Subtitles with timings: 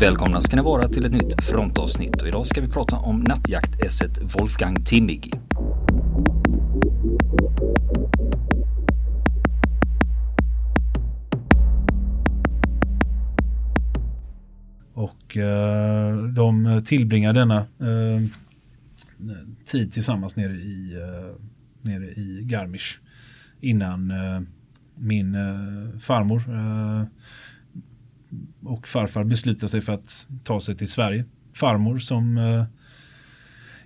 [0.00, 4.18] Välkomna ska ni vara till ett nytt frontavsnitt och idag ska vi prata om nattjaktässet
[4.38, 5.32] Wolfgang Timmig.
[14.94, 18.22] Och eh, de tillbringar denna eh,
[19.66, 21.36] tid tillsammans nere i, eh,
[21.82, 23.00] nere i Garmisch
[23.60, 24.40] innan eh,
[24.94, 27.04] min eh, farmor eh,
[28.62, 31.24] och farfar beslutar sig för att ta sig till Sverige.
[31.52, 32.64] Farmor som eh,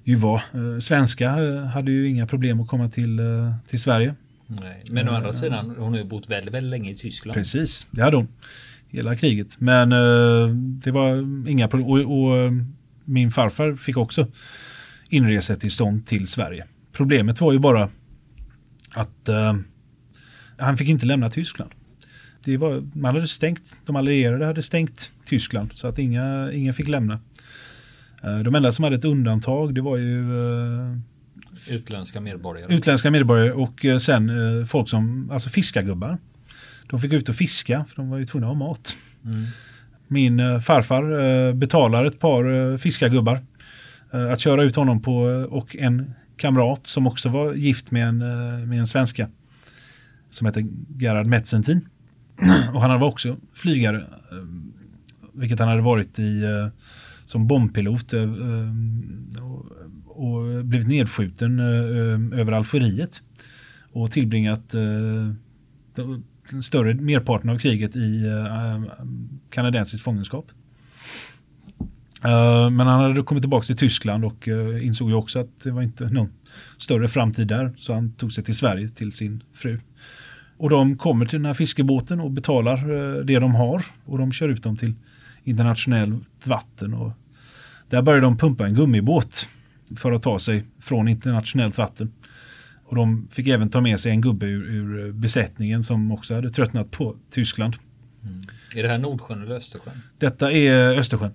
[0.04, 4.14] ju var eh, svenska eh, hade ju inga problem att komma till, eh, till Sverige.
[4.46, 7.34] Nej, men å andra sidan, hon har ju bott väldigt, väldigt länge i Tyskland.
[7.34, 8.28] Precis, det hade hon.
[8.88, 9.60] Hela kriget.
[9.60, 11.16] Men eh, det var
[11.48, 11.88] inga problem.
[11.88, 12.52] Och, och
[13.04, 14.26] min farfar fick också
[15.08, 16.66] inresetillstånd till Sverige.
[16.92, 17.88] Problemet var ju bara
[18.94, 19.28] att
[20.58, 21.70] han fick inte lämna Tyskland.
[22.44, 26.88] Det var, man hade stängt, de allierade hade stängt Tyskland så att inga, inga fick
[26.88, 27.18] lämna.
[28.22, 30.96] Eh, de enda som hade ett undantag det var ju eh,
[31.68, 32.74] Utländska medborgare.
[32.74, 34.30] utländska medborgare och eh, sen
[34.66, 36.18] folk som, alltså fiskargubbar.
[36.90, 38.96] De fick ut och fiska för de var ju tvungna att ha mat.
[39.24, 39.44] Mm.
[40.08, 43.40] Min farfar betalar ett par fiskargubbar
[44.10, 45.16] att köra ut honom på
[45.50, 48.18] och en kamrat som också var gift med en,
[48.68, 49.28] med en svenska
[50.30, 50.66] som heter
[50.98, 51.88] Gerhard Metzentin
[52.74, 54.38] och han var också flygare, eh,
[55.32, 56.68] vilket han hade varit i eh,
[57.26, 58.28] som bombpilot eh,
[60.06, 61.60] och, blivit nedskjuten
[62.32, 63.22] över Algeriet
[63.92, 64.70] och tillbringat
[65.94, 70.46] den större merparten av kriget i kanadensisk kanadensiskt fångenskap.
[72.70, 74.48] Men han hade kommit tillbaka till Tyskland och
[74.82, 76.28] insåg ju också att det var inte någon
[76.78, 77.72] större framtid där.
[77.78, 79.78] Så han tog sig till Sverige till sin fru.
[80.56, 83.84] Och de kommer till den här fiskebåten och betalar eh, det de har.
[84.04, 84.94] Och de kör ut dem till
[85.44, 86.94] internationellt vatten.
[86.94, 87.12] Och
[87.88, 89.48] där börjar de pumpa en gummibåt
[89.96, 92.12] för att ta sig från internationellt vatten.
[92.84, 96.50] Och de fick även ta med sig en gubbe ur, ur besättningen som också hade
[96.50, 97.76] tröttnat på Tyskland.
[98.74, 99.94] Är det här Nordsjön eller Östersjön?
[100.18, 101.32] Detta är Östersjön.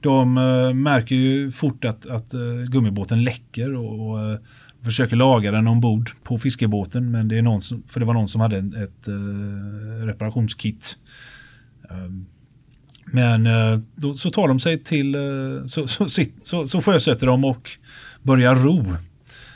[0.00, 4.38] De eh, märker ju fort att, att eh, gummibåten läcker och, och
[4.84, 7.10] försöker laga den ombord på fiskebåten.
[7.10, 10.96] Men det är någon som, för det var någon som hade en, ett eh, reparationskit.
[11.90, 12.26] Um,
[13.04, 16.08] men eh, då, så tar de sig till, eh, så, så,
[16.42, 17.70] så, så sjösätter de och
[18.22, 18.96] börjar ro.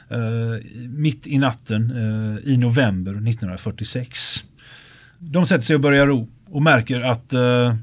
[0.08, 4.44] eh, mitt i natten eh, i november 1946.
[5.18, 7.76] De sätter sig och börjar ro och märker att eh,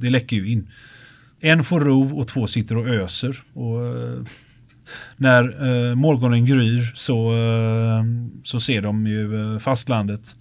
[0.00, 0.68] det läcker ju in.
[1.40, 3.42] En får ro och två sitter och öser.
[3.52, 4.22] Och, eh,
[5.16, 8.04] när eh, morgonen gryr så, eh,
[8.44, 10.36] så ser de ju eh, fastlandet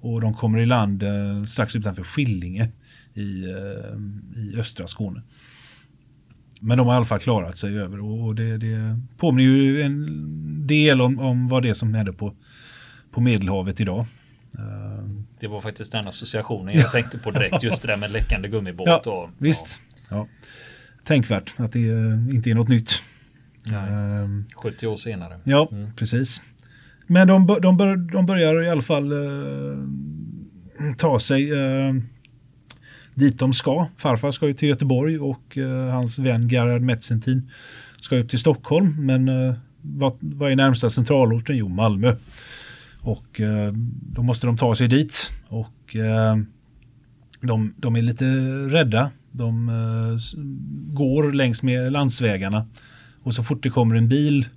[0.00, 2.68] och de kommer i land eh, strax utanför Skillinge
[3.14, 5.22] i, eh, i östra Skåne.
[6.60, 10.66] Men de har i alla fall klarat sig över och, det, det påminner ju en
[10.66, 12.34] del om, om vad det är som händer på,
[13.10, 14.06] på Medelhavet idag.
[14.58, 15.04] Eh,
[15.40, 17.62] Det var faktiskt den associationen jag tänkte på direkt.
[17.62, 18.88] Just det där med läckande gummibåt.
[18.88, 19.80] Ja, och, visst.
[20.08, 20.26] Ja.
[21.04, 21.78] Tänkvärt att det
[22.32, 22.90] inte är något nytt.
[23.66, 25.34] Nej, Ehm, 70 år senare.
[25.44, 25.90] Ja, Mm.
[25.96, 26.40] precis.
[27.06, 29.78] Men de, de, bör, de börjar i alla fall eh,
[30.98, 31.94] ta sig eh,
[33.14, 33.86] dit de ska.
[33.96, 37.50] Farfar ska ju till Göteborg och eh, hans vän Gerhard Metzentin
[38.00, 39.06] ska upp till Stockholm.
[39.06, 41.56] Men eh, vad, vad är närmsta centralorten?
[41.56, 42.16] Jo, Malmö.
[43.00, 43.72] Och eh,
[44.02, 45.32] då måste de ta sig dit.
[45.48, 46.36] Och eh,
[47.40, 48.24] de, de är lite
[48.68, 49.10] rädda.
[49.32, 49.70] De
[50.92, 52.66] går längs med landsvägarna.
[53.22, 54.48] Och så fort det kommer en bil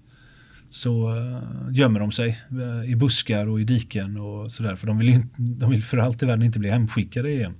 [0.71, 1.39] så uh,
[1.71, 2.39] gömmer de sig
[2.83, 4.75] eh, i buskar och i diken och sådär.
[4.75, 7.53] För de vill, inte, de vill för allt i världen inte bli hemskickade igen.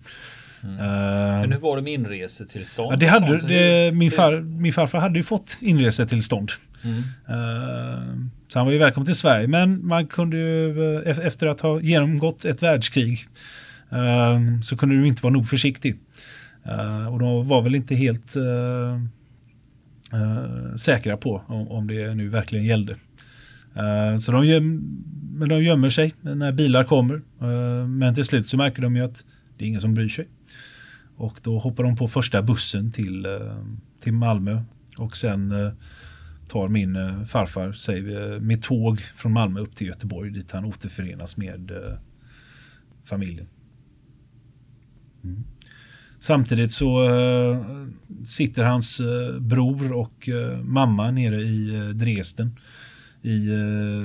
[0.63, 2.93] Eh, Men hur var det med inresetillstånd?
[2.93, 6.51] ja, det hade, det, min, far, min farfar hade ju fått inresetillstånd.
[6.83, 6.97] Mm.
[7.27, 8.03] Eh,
[8.47, 9.47] så han var ju välkommen till Sverige.
[9.47, 13.27] Men man kunde ju eh, ef- efter att ha genomgått ett världskrig
[13.91, 15.95] eh, så kunde du inte vara nog försiktig.
[16.65, 18.33] Eh, och de var väl inte helt
[20.13, 22.95] eh, säkra på om, om det nu verkligen gällde.
[23.75, 27.15] Eh, så de, göm, men de gömmer sig när bilar kommer.
[27.41, 29.25] Eh, men till slut så märker de ju att
[29.57, 30.27] det är ingen som bryr sig.
[31.15, 33.65] Och då hoppar de på första bussen till, eh,
[33.99, 34.61] till Malmö.
[34.97, 35.71] Och sen eh,
[36.47, 40.65] tar min eh, farfar sig eh, med tåg från Malmö upp till Göteborg dit han
[40.65, 41.97] återförenas med eh,
[43.05, 43.47] familjen.
[45.23, 45.43] Mm.
[46.23, 47.65] Samtidigt så eh,
[48.25, 52.59] sitter hans eh, bror och eh, mamma nere i eh, Dresden
[53.21, 53.49] i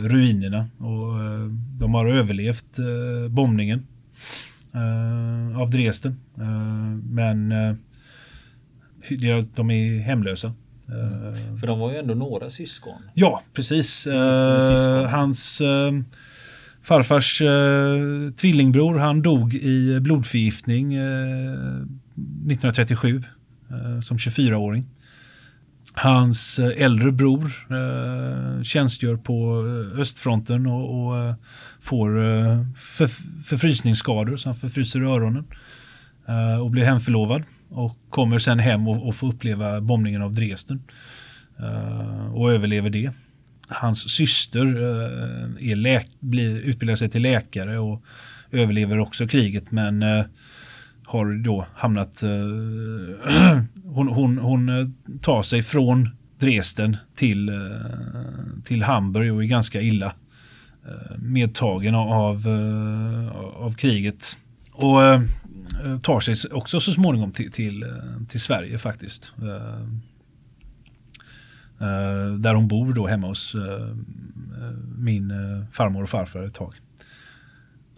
[0.05, 1.15] ruinerna och
[1.79, 2.77] de har överlevt
[3.29, 3.87] bombningen
[5.57, 6.21] av Dresden.
[7.11, 7.49] Men
[9.55, 10.53] de är hemlösa.
[10.89, 11.57] Mm.
[11.57, 13.03] För de var ju ändå några syskon.
[13.15, 14.07] Ja, precis.
[14.07, 14.15] Uh,
[15.07, 15.63] hans
[16.83, 17.43] farfars
[18.37, 20.97] tvillingbror, han dog i blodförgiftning
[22.47, 23.25] 1937
[23.71, 24.85] eh, som 24-åring.
[25.93, 29.63] Hans eh, äldre bror eh, tjänstgör på
[29.97, 31.35] östfronten och, och
[31.81, 32.11] får
[32.75, 33.07] för,
[33.45, 35.45] förfrysningsskador så han förfryser öronen
[36.61, 37.43] och blir hemförlovad.
[37.69, 40.83] Och kommer sen hem och, och får uppleva bombningen av Dresden.
[41.59, 43.11] eh, och överlever det.
[43.69, 44.67] Hans syster
[45.61, 48.03] är läk blir, utbildar sig till läkare och
[48.51, 50.05] överlever också kriget men
[51.09, 52.23] har då hamnat...
[52.23, 52.31] Eh,
[53.85, 54.89] hon, hon, hon eh,
[55.21, 56.09] tar sig från
[56.39, 57.55] Dresden till, eh,
[58.65, 60.13] till Hamburg och är ganska illa
[61.19, 62.49] medtagen av,
[63.57, 64.37] av kriget.
[64.73, 65.01] Och
[65.85, 67.95] Eh, tar sig också så småningom till, till,
[68.29, 69.33] till Sverige faktiskt.
[71.81, 73.57] Eh, där hon bor då hemma hos
[74.99, 75.33] min
[75.73, 76.75] farmor och farfar ett tag.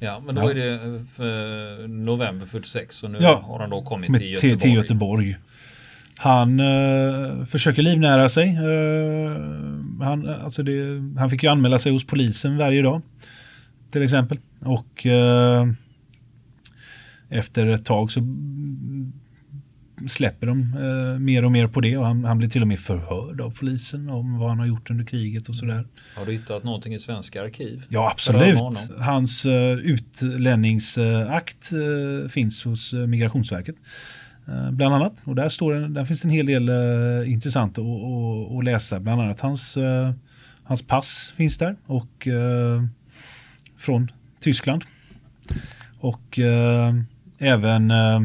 [0.02, 0.50] Ja, men då ja.
[0.50, 4.50] är det för november 46 och nu ja, har han då kommit till Göteborg.
[4.50, 5.36] Till, till Göteborg.
[6.16, 8.48] Han uh, försöker livnära sig.
[8.48, 9.30] Uh,
[10.02, 10.72] han, alltså det,
[11.18, 13.02] han fick ju anmäla sig hos polisen varje dag.
[13.90, 14.38] Till exempel.
[14.60, 15.72] Och uh,
[17.28, 18.20] efter ett tag så
[20.08, 22.78] släpper de eh, mer och mer på det och han, han, blir till och med
[22.78, 25.86] förhörd av polisen om vad han har gjort under kriget och sådär.
[26.16, 27.84] Har du hittat någonting i svenska arkiv?
[27.88, 28.58] Ja absolut.
[28.98, 33.76] Hans uh, utlänningsakt uh, finns hos uh, Migrationsverket.
[34.48, 37.84] Uh, bland annat och där, står en, där finns en hel del uh, intressant att,
[37.84, 39.00] att, att, läsa.
[39.00, 39.78] Bland annat hans,
[40.62, 42.28] hans pass finns där och
[43.76, 44.10] från
[44.40, 44.84] Tyskland.
[46.00, 46.38] Och
[47.40, 48.20] även eh, eh,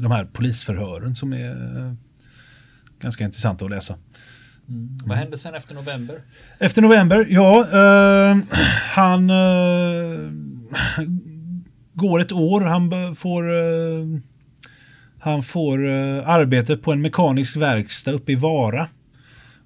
[0.00, 1.92] de här polisförhören som är eh,
[2.98, 3.96] ganska intressanta att läsa.
[4.68, 4.88] Mm.
[5.06, 6.20] Vad hände sen efter november?
[6.58, 8.38] Efter november, ja, eh,
[8.94, 10.30] han eh,
[11.92, 12.60] går ett år.
[12.60, 14.20] Han får, eh,
[15.18, 18.88] han får eh, arbete på en mekanisk verkstad uppe i Vara.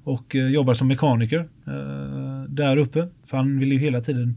[0.04, 1.48] Och jobbar som mekaniker
[2.48, 3.08] där uppe.
[3.26, 4.36] För han vill ju hela tiden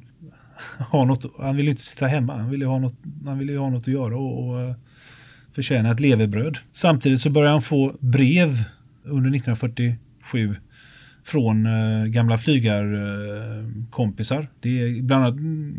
[0.92, 2.38] ha något, han vill inte sitta hemma.
[2.38, 2.96] Han vill ju ha något,
[3.26, 4.76] han vill ha något att göra och, och
[5.56, 6.58] förtjäna ett levebröd.
[6.72, 8.64] Samtidigt så börjar han få brev
[9.04, 10.56] under 1947
[11.24, 14.40] från eh, gamla flygarkompisar.
[14.40, 15.76] Eh, det är bland annat mm,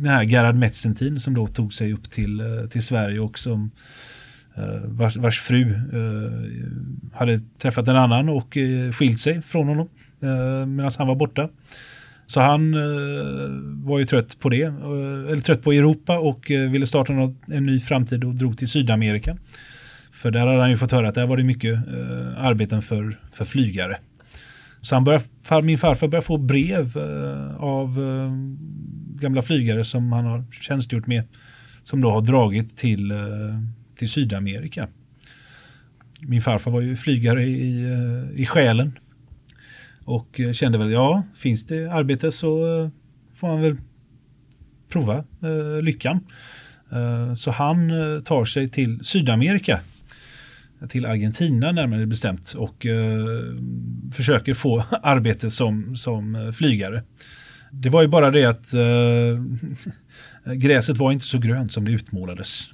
[0.00, 3.70] den här Gerhard Metzentin som då tog sig upp till, eh, till Sverige och som
[4.54, 6.32] eh, vars, vars, fru eh,
[7.18, 9.88] hade träffat en annan och eh, skilt sig från honom
[10.66, 11.48] medan han var borta.
[12.26, 13.50] Så han eh,
[13.86, 17.36] var ju trött på det, eh, eller trött på Europa och eh, ville starta något,
[17.48, 19.36] en ny framtid och drog till Sydamerika.
[20.12, 23.18] För där hade han ju fått höra att där var det mycket eh, arbeten för,
[23.32, 23.98] för flygare.
[24.80, 28.32] Så han började, far, min farfar började få brev eh, av eh,
[29.20, 31.22] gamla flygare som han har tjänstgjort med.
[31.84, 33.18] Som då har dragit till, eh,
[33.98, 34.88] till Sydamerika.
[36.20, 38.98] Min farfar var ju flygare i, eh, i själen
[40.04, 42.88] och eh, kände väl, ja, finns det arbete så eh,
[43.32, 43.76] får man väl
[44.88, 46.20] prova eh, lyckan.
[46.92, 49.80] Eh, så han eh, tar sig till Sydamerika.
[50.88, 53.24] Till Argentina närmare bestämt och eh,
[54.12, 57.02] försöker få arbete som, som eh, flygare.
[57.70, 58.72] Det var ju bara det att
[60.56, 62.70] gräset var inte så grönt som det utmålades.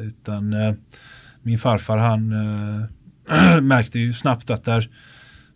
[0.00, 0.54] utan
[1.42, 2.28] min farfar han
[3.66, 4.90] märkte ju snabbt att där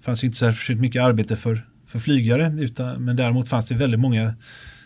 [0.04, 4.34] fanns inte särskilt mycket arbete för, för flygare utan, men däremot fanns det väldigt många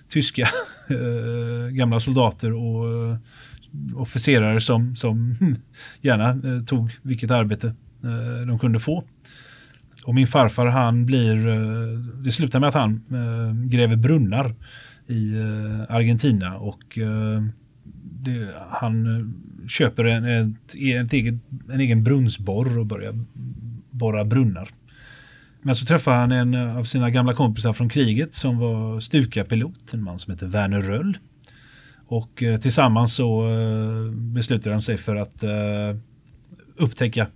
[0.09, 0.43] tyska
[0.89, 3.17] eh, gamla soldater och eh,
[3.95, 5.57] officerare som, som hm,
[6.01, 7.75] gärna eh, tog vilket arbete
[8.47, 9.05] de kunde få.
[10.05, 11.37] Och min farfar han blir,
[12.25, 13.03] det slutar med att han
[13.71, 14.55] gräver brunnar
[15.07, 15.35] i
[15.89, 16.99] Argentina och
[18.03, 19.35] det, han
[19.69, 21.35] köper en, ett, ett eget,
[21.73, 23.15] en egen brunnsborr och börjar
[23.91, 24.71] borra brunnar.
[25.69, 30.03] Men så träffade han en av sina gamla kompisar från kriget som var Stuka-pilot, en
[30.03, 31.19] man som heter Werner Röll.
[32.07, 35.51] Och eh, tillsammans så eh, beslutade de sig för att eh,
[36.77, 37.27] upptäcka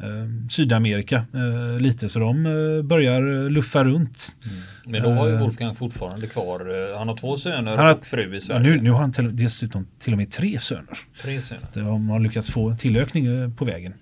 [0.00, 4.36] eh, Sydamerika eh, lite så de eh, börjar luffa runt.
[4.44, 4.62] Mm.
[4.86, 8.40] Men då har ju Wolfgang fortfarande kvar, han har två söner har, och fru i
[8.40, 8.60] Sverige.
[8.60, 10.98] Nu, nu har han till, dessutom till och med tre söner.
[11.22, 11.68] Tre söner.
[11.74, 13.94] De har lyckats få tillökning på vägen.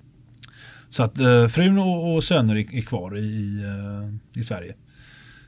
[0.94, 4.74] Så att eh, frun och, och söner är, är kvar i, eh, i Sverige.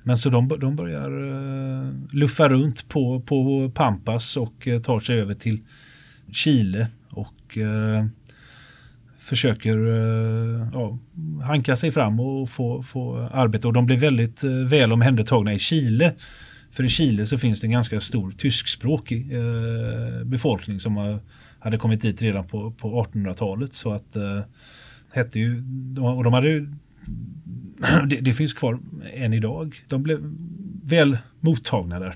[0.02, 5.20] Men så de, de börjar eh, luffa runt på, på Pampas och eh, tar sig
[5.20, 5.58] över till
[6.32, 8.06] Chile och eh,
[9.18, 10.98] försöker eh, ja,
[11.42, 13.66] hanka sig fram och få, få arbete.
[13.66, 16.14] Och de blir väldigt eh, väl omhändertagna i Chile.
[16.70, 19.32] För i Chile så finns det en ganska stor tyskspråkig
[20.24, 21.20] befolkning som har,
[21.58, 23.74] hade kommit dit redan på, på 1800-talet.
[23.74, 24.16] Så att
[25.16, 25.62] hette ju,
[26.00, 26.68] och de hade ju
[28.06, 28.78] det, det, finns kvar
[29.14, 29.76] än idag.
[29.88, 30.18] De blev
[30.84, 32.14] väl mottagna där.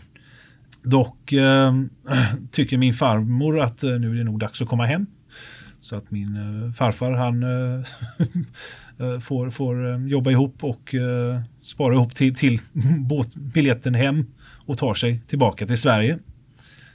[0.82, 1.74] Dock eh,
[2.50, 5.06] tycker min farmor att eh, nu är det nog dags att komma hem.
[5.80, 7.84] Så att min eh, farfar han eh,
[9.06, 12.60] eh får, får ehm, jobba ihop och eh, spara ihop till, till
[12.98, 14.26] båtbiljetten hem
[14.66, 16.18] och tar sig tillbaka till Sverige.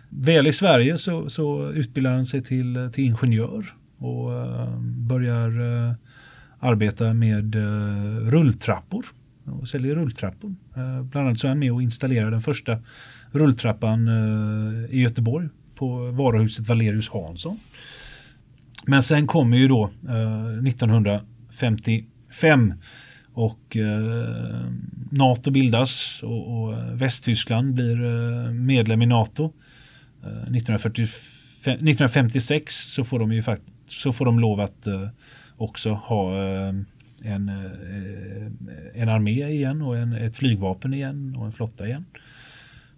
[0.10, 3.74] Väl i Sverige så, så utbildar han sig till, till ingenjör
[4.06, 5.94] och eh, börjar eh,
[6.60, 7.62] arbeta med eh,
[8.30, 9.06] rulltrappor
[9.44, 10.56] och säljer rulltrappor.
[11.04, 12.80] Bland annat så är han med och installerar den första
[13.32, 14.08] rulltrappan
[14.90, 17.60] i Göteborg på varuhuset Valerius Hansson.
[18.86, 19.90] Men sen kommer ju då
[20.68, 22.74] 1955
[23.34, 24.72] och eh,
[25.12, 27.96] NATO bildas och, Västtyskland blir
[28.52, 29.54] medlem i NATO.
[30.24, 35.08] 1956 så får de ju faktiskt så får de lov att eh,
[35.58, 36.74] också ha eh,
[37.24, 42.06] en, eh, en armé igen och en, ett flygvapen igen och en flotta igen.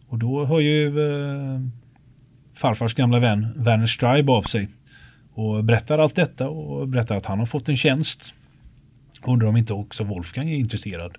[0.08, 0.94] Och då hör ju
[2.54, 4.68] farfars gamla vän Werner Stribe av sig
[5.34, 8.34] och berättar allt detta och berättar att han har fått en tjänst.
[9.26, 11.18] Undrar om inte också Wolfgang är intresserad.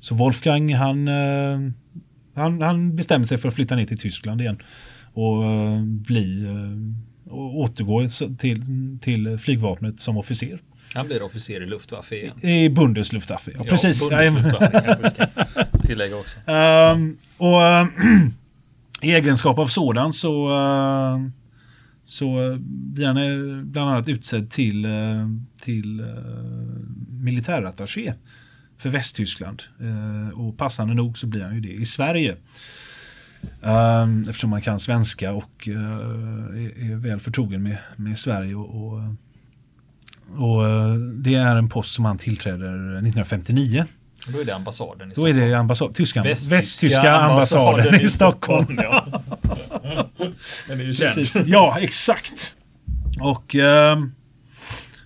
[0.00, 1.08] Så Wolfgang han,
[2.34, 4.58] han, han bestämmer sig för att flytta ner till Tyskland igen
[5.12, 5.42] och
[5.84, 6.46] bli
[7.24, 8.62] och återgå till,
[9.02, 10.60] till flygvapnet som officer.
[10.94, 12.44] Han blir officer i Luftwaffe igen.
[12.44, 14.00] I Bundesluftwaffe, ja, ja precis.
[14.00, 15.26] Bundesluftwaffe kanske vi ska
[15.82, 16.38] tillägga också.
[16.50, 17.86] Um, och uh,
[19.02, 21.28] i egenskap av sådan så, uh,
[22.04, 25.28] så blir han uh, bland annat utsedd till, uh,
[25.60, 26.06] till uh,
[27.10, 28.14] militärattaché
[28.78, 29.62] för Västtyskland.
[30.34, 32.36] och passande nog så blir han ju det i Sverige.
[33.62, 39.00] Um, eftersom man kan svenska och är, är, väl förtrogen med, med Sverige och, och
[40.36, 43.84] och eh, det är en post som han tillträder 1959.
[44.26, 45.36] Då är det ambassaden i Stockholm.
[45.36, 48.80] Då är det ambassad, tyska, västtyska, västtyska ambassaden, ambassaden, i Stockholm.
[48.82, 49.22] Ja.
[50.68, 51.14] Den är ju känd.
[51.14, 51.42] Precis.
[51.46, 52.56] Ja, exakt.
[53.20, 53.98] Och eh,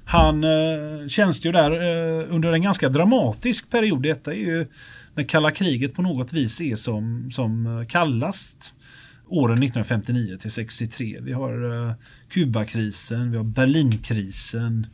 [0.05, 4.03] han eh, tjänstgör där eh, under en ganska dramatisk period.
[4.03, 4.67] Detta är ju
[5.19, 8.75] när kalla kriget på något vis är som, som eh, kallast.
[9.31, 11.19] Åren 1959 till 63.
[11.21, 11.93] Vi har uh,
[12.29, 14.87] Kubakrisen, vi har Berlinkrisen,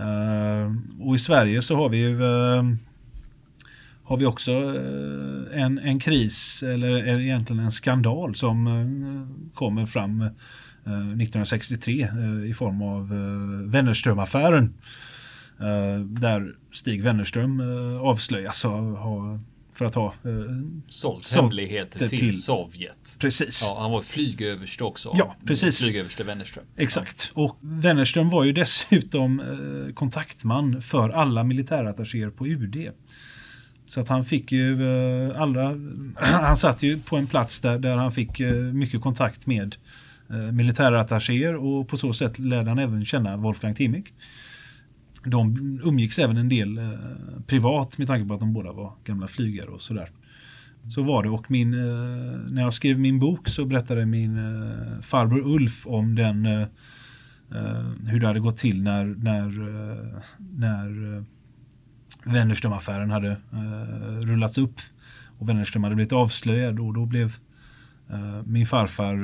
[0.00, 2.74] Uh, och i Sverige så har vi ju uh,
[4.02, 12.08] har vi också uh, en, en kris eller egentligen en skandal som kommer fram 1963
[12.46, 14.74] i form av uh, Wennerström-affären.
[16.06, 17.60] där Stig Wennerström
[18.00, 19.40] avslöjas ha
[19.80, 20.30] för att ha eh,
[20.88, 23.16] sålt sålt hemligheter till, till, Sovjet.
[23.18, 23.62] Precis.
[23.66, 25.14] Ja, han var flygöverste också.
[25.14, 25.82] Ja, precis.
[25.84, 26.64] Flygöverste Wennerström.
[26.76, 27.32] Exakt.
[27.34, 27.42] Ja.
[27.42, 32.90] Och Wennerström var ju dessutom eh, kontaktman för alla militärattachéer på UD.
[33.86, 34.82] Så att han fick ju
[35.28, 35.76] eh, allra,
[36.16, 39.76] han satt ju på en plats där, där han fick eh, mycket kontakt med
[40.30, 44.12] eh, militärattachéer och på så sätt lärde han även känna Wolfgang Timmick
[45.24, 46.90] de umgicks även en del eh,
[47.46, 50.10] privat med tanke på att de båda var gamla flygare och sådär.
[50.88, 51.28] Så var det.
[51.28, 56.14] Och min, eh, när jag skrev min bok så berättade min eh, farbror Ulf om
[56.14, 56.60] den eh,
[57.50, 61.22] eh hur det hade gått till när, när, eh, när eh,
[62.24, 64.80] Wennerström-affären hade eh, rullats upp
[65.38, 66.80] och Wennerström hade blivit avslöjad.
[66.80, 67.36] Och då blev
[68.44, 69.16] min farfar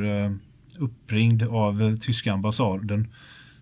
[0.78, 3.08] uppringd av tyska ambassaden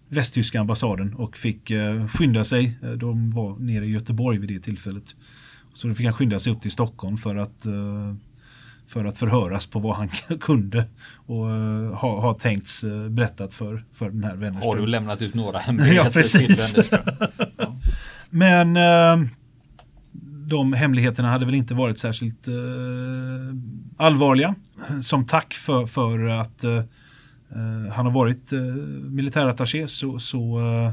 [0.09, 2.79] västtyska ambassaden och fick eh, skynda sig.
[2.83, 5.15] Eh, de var nere i Göteborg vid det tillfället.
[5.75, 8.15] Så då fick han skynda sig upp till Stockholm för att eh,
[8.87, 10.09] för att förhöras på vad han
[10.41, 10.87] kunde
[11.27, 11.47] och
[11.97, 14.69] ha, ha tänkts berättat för, för den här Wennerström.
[14.69, 16.73] Har du lämnat ut några hemligheter ja, precis.
[16.75, 16.85] till
[17.57, 17.77] ja.
[18.31, 18.79] Men
[20.47, 22.49] de hemligheterna hade väl inte varit särskilt
[23.97, 24.55] allvarliga.
[25.03, 26.65] Som tack för, för att
[27.93, 28.75] han har varit uh,
[29.11, 30.93] militärattaché så, så uh,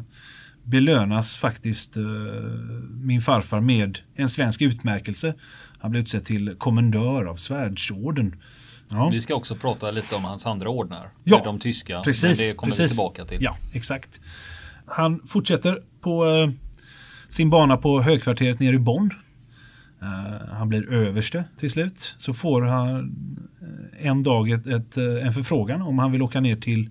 [0.63, 1.95] belönas faktiskt
[2.89, 5.33] min farfar med en svensk utmärkelse.
[5.79, 8.35] Han blev utsedd till kommendör av svärdsorden.
[8.89, 9.09] Ja.
[9.09, 11.09] Vi ska också prata lite om hans andra ordnar.
[11.23, 12.01] Ja, de tyska.
[12.01, 12.85] Precis, det kommer precis.
[12.85, 13.43] vi tillbaka till.
[13.43, 14.21] Ja, exakt.
[14.85, 16.25] Han fortsätter på
[17.29, 19.11] sin bana på högkvarteret nere i Bonn.
[20.01, 22.13] Uh, han blir överste till slut.
[22.17, 23.15] Så får han
[23.99, 26.89] en dag ett, ett, en förfrågan om han vill åka ner till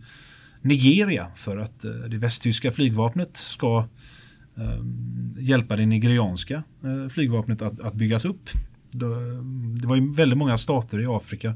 [0.62, 3.86] Nigeria för att eh, det västtyska flygvapnet ska
[4.56, 4.80] eh,
[5.38, 8.50] hjälpa det nigerianska eh, flygvapnet att, att byggas upp.
[8.90, 11.54] Det var ju väldigt många stater i Afrika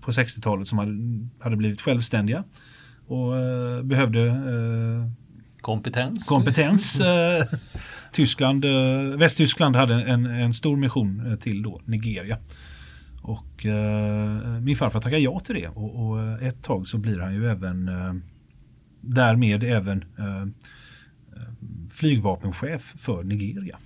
[0.00, 0.92] på 60-talet som hade,
[1.38, 2.44] hade blivit självständiga
[3.06, 3.32] och
[3.84, 4.34] behövde
[5.60, 6.28] kompetens.
[6.28, 7.00] kompetens.
[8.12, 12.38] Tyskland, eh, Västtyskland hade en, en stor mission eh, till då Nigeria.
[13.22, 17.18] Och eh, min farfar tackar ja till det och, och, eh, ett tag så blir
[17.18, 18.14] han ju även eh,
[19.00, 20.46] därmed även eh,
[21.90, 23.78] flygvapenchef för Nigeria.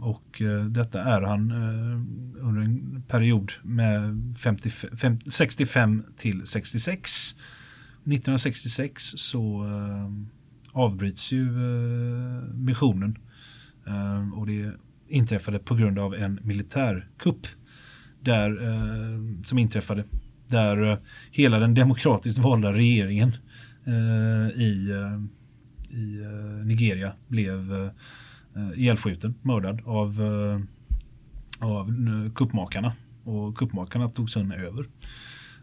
[0.00, 7.34] Och eh, detta är han eh, under en period med 55, 65 till 66.
[8.04, 10.12] 1966 så eh,
[10.72, 11.50] avbryts ju
[12.54, 13.18] missionen
[13.86, 14.72] Ehm, och det
[15.08, 17.46] inträffade på grund av en militärkupp
[18.20, 20.04] där, eh, som inträffade.
[20.48, 20.98] Där eh,
[21.30, 23.32] hela den demokratiskt valda regeringen
[23.84, 27.72] eh, i, eh, i eh, Nigeria blev
[28.56, 30.60] eh, ihjälskjuten, mördad av, eh,
[31.66, 31.94] av
[32.34, 32.92] kuppmakarna.
[33.24, 34.86] Och kuppmakarna tog sen över.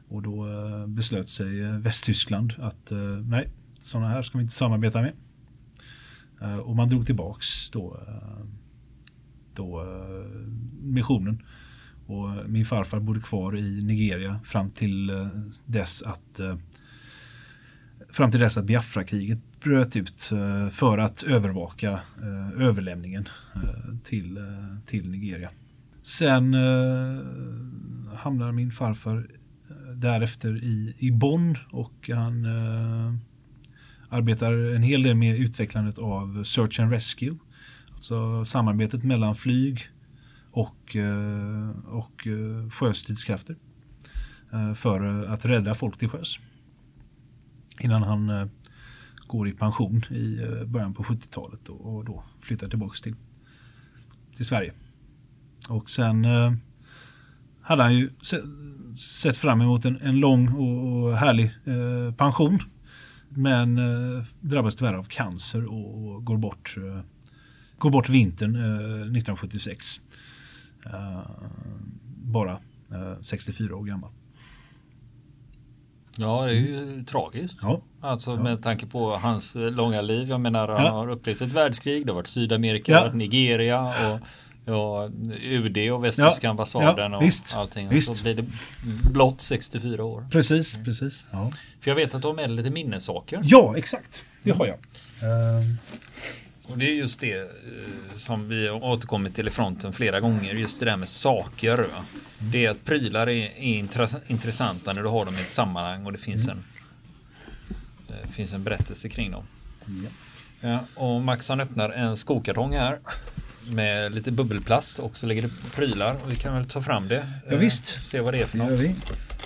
[0.07, 2.91] Och då eh, beslöt sig eh, Västtyskland att
[3.25, 3.49] nej,
[3.79, 5.13] sådana här ska vi inte samarbeta med.
[6.41, 8.46] Eh, och man drog tillbaks då, eh,
[9.53, 10.48] då eh,
[10.81, 11.43] missionen
[12.05, 15.12] och min farfar bodde kvar i Nigeria fram till
[15.65, 16.39] dess att
[18.10, 20.22] fram till dess att Biafra-kriget bröt ut
[20.72, 22.00] för att övervaka
[22.58, 23.27] överlämningen
[24.03, 24.39] till,
[24.86, 25.50] till Nigeria.
[26.03, 26.53] Sen
[28.17, 29.27] hamnar min farfar
[29.96, 32.46] därefter i, i Bonn och han
[34.09, 37.37] arbetar en hel del med utvecklandet av Search and Rescue.
[37.95, 39.89] Alltså samarbetet mellan flyg,
[40.51, 43.55] och, eh, och eh, sjöstridskrafter
[44.53, 46.39] eh, för att rädda folk till sjöss.
[47.79, 48.50] Innan han
[49.27, 53.15] går i pension i början på 70-talet och då flyttar tillbaks till,
[54.35, 54.74] till Sverige.
[55.69, 56.27] Och sen
[57.61, 58.09] hade han ju
[58.98, 61.51] sett fram emot en, en lång och, härlig
[62.17, 62.59] pension.
[63.29, 63.79] Men
[64.39, 66.75] drabbas tyvärr av cancer och, går bort
[67.79, 70.01] går bort vintern 1976.
[70.85, 71.22] Eh,
[72.24, 72.59] bara
[73.22, 74.09] 64 eh, år gammal.
[76.18, 77.59] Ja, det är ju tragiskt.
[77.63, 77.81] Ja.
[78.01, 78.44] Alltså ja.
[78.44, 80.29] med tanke på hans eh, långa liv.
[80.29, 80.92] Jag menar, han ja.
[80.92, 82.05] har upplevt ett världskrig.
[82.05, 83.13] Det har varit Sydamerika, ja.
[83.13, 84.20] Nigeria och
[84.70, 85.10] ja,
[85.42, 86.50] UD och västtyska ja.
[86.50, 87.55] ambassaden och visst.
[87.55, 87.90] allting.
[87.90, 88.16] Visst.
[88.16, 88.46] Så blir det
[89.12, 90.27] blott 64 år.
[90.32, 90.86] Precis, mm.
[90.86, 91.24] precis.
[91.82, 93.42] För jag vet att du har med lite minnessaker.
[93.44, 94.25] Ja, exakt.
[94.44, 94.75] Det har jag.
[94.75, 95.75] Uh,
[96.72, 97.48] och det är just det eh,
[98.16, 100.53] som vi har återkommit till i fronten flera gånger.
[100.53, 101.77] Just det där med saker.
[101.77, 101.90] Mm.
[102.40, 103.88] Det är att prylar är, är
[104.27, 106.58] intressanta när du har dem i ett sammanhang och det finns, mm.
[106.58, 106.64] en,
[108.08, 109.44] det finns en berättelse kring dem.
[109.88, 110.08] Mm.
[110.62, 113.00] Ja, och Max han öppnar en skokartong här
[113.70, 117.27] med lite bubbelplast och så lägger du prylar och vi kan väl ta fram det.
[117.50, 117.96] Ja, visst.
[117.96, 118.82] Eh, se vad det är för något.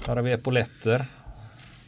[0.08, 1.06] Här har vi epauletter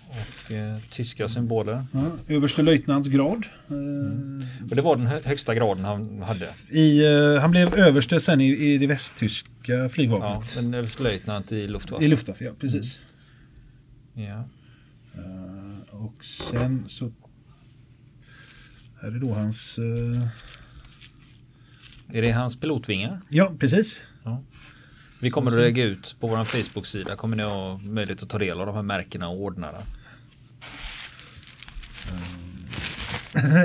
[0.08, 1.86] och eh, tyska symboler.
[1.92, 3.46] Ja, överste löjtnantsgrad.
[3.70, 4.44] Mm.
[4.70, 6.50] Och det var den högsta graden han hade.
[6.70, 10.52] I, uh, han blev överste sen i, i det västtyska flygvapnet.
[10.56, 12.06] Ja, en överste löjtnant i Luftwaffe.
[12.06, 13.00] I Luftwaffe, ja precis.
[14.16, 14.30] Mm.
[14.30, 14.44] Ja.
[15.18, 17.12] Uh, och sen så
[19.00, 19.80] är det då hans...
[19.80, 20.28] Uh...
[22.14, 23.22] Är det hans pilotvingar?
[23.30, 24.02] Ja, precis.
[24.24, 24.42] Ja.
[25.20, 27.16] Vi kommer att lägga ut på vår Facebook-sida.
[27.16, 29.78] Kommer ni ha möjlighet att ta del av de här märkena och ordnarna.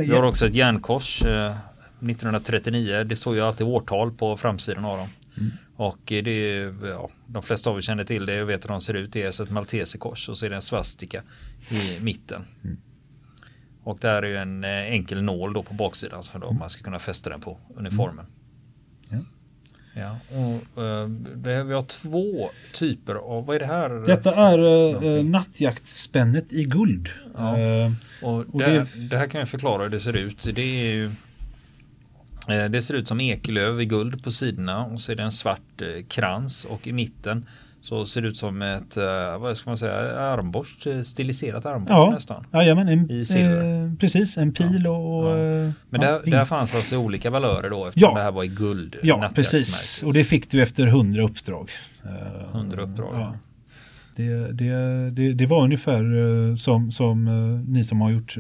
[0.01, 2.95] Vi har också ett järnkors 1939.
[2.95, 5.09] Eh, det står ju alltid årtal på framsidan av dem.
[5.37, 5.51] Mm.
[5.77, 8.81] Och det är, ja, de flesta av er känner till det och vet hur de
[8.81, 9.13] ser ut.
[9.13, 11.23] Det är alltså ett malteserkors och så är det en svastika
[11.71, 12.45] i mitten.
[12.65, 12.77] Mm.
[13.83, 16.71] Och det här är ju en eh, enkel nål då på baksidan för att man
[16.71, 18.27] ska kunna fästa den på uniformen.
[19.11, 19.27] Mm.
[19.95, 23.91] Ja, och, uh, vi har två typer av, vad är det här?
[24.07, 24.59] Detta är
[25.05, 27.09] uh, nattjaktspännet i guld.
[27.37, 27.59] Ja.
[27.59, 30.49] Uh, och, och det, det, det, här kan jag förklara hur det ser ut.
[30.55, 31.11] Det är ju
[32.71, 35.83] det ser ut som ekelöv i guld på sidorna och så är det en svart
[36.09, 37.47] krans och i mitten
[37.81, 38.97] så ser det ut som ett,
[39.39, 42.45] vad ska man säga, armborst, stiliserat armborst ja, nästan.
[42.53, 43.85] Jajamän, en, I silver.
[43.85, 45.39] Eh, precis, en pil ja, och...
[45.39, 45.73] Ja.
[45.91, 48.97] Men ja, det, där fanns alltså olika valörer då eftersom det här var i guld.
[49.03, 50.03] Ja, precis.
[50.03, 51.71] Och det fick du efter hundra uppdrag.
[52.53, 53.35] Hundra uppdrag, ja.
[54.17, 57.25] Det, det, det, det, var ungefär som, som
[57.69, 58.37] ni som har gjort